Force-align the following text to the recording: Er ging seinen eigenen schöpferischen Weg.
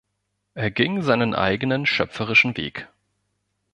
Er 0.55 0.71
ging 0.71 1.03
seinen 1.03 1.35
eigenen 1.35 1.85
schöpferischen 1.85 2.57
Weg. 2.57 2.89